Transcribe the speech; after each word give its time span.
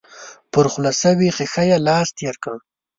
پر 0.51 0.65
خوله 0.71 0.91
شوې 1.01 1.29
ښيښه 1.35 1.63
يې 1.69 1.77
لاس 1.87 2.07
تېر 2.17 2.35
کړ. 2.43 2.55